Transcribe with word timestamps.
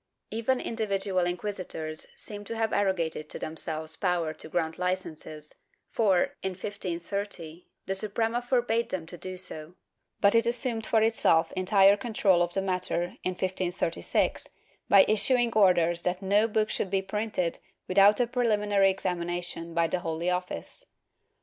Even 0.31 0.59
individual 0.59 1.27
inquisitors 1.27 2.07
seem 2.15 2.43
to 2.45 2.55
have 2.55 2.73
arrogated 2.73 3.29
to 3.29 3.37
themselves 3.37 3.95
power 3.95 4.33
to 4.33 4.49
grant 4.49 4.79
licences 4.79 5.53
for, 5.91 6.33
in 6.41 6.53
1530, 6.53 7.67
the 7.85 7.93
Suprema 7.93 8.41
forbade 8.41 8.89
them 8.89 9.05
to 9.05 9.15
do 9.15 9.37
so, 9.37 9.75
but 10.19 10.33
it 10.33 10.47
assumed 10.47 10.87
for 10.87 11.03
itself 11.03 11.51
entire 11.55 11.95
control 11.95 12.41
over 12.41 12.53
the 12.53 12.63
matter, 12.63 13.15
in 13.23 13.33
1536, 13.33 14.47
by 14.89 15.05
issuing 15.07 15.53
orders 15.53 16.01
that 16.01 16.23
no 16.23 16.47
book 16.47 16.71
should 16.71 16.89
be 16.89 17.03
printed 17.03 17.59
without 17.87 18.19
a 18.19 18.25
preliminary 18.25 18.89
examination 18.89 19.75
by 19.75 19.85
the 19.85 19.99
Holy 19.99 20.31
Office. 20.31 20.87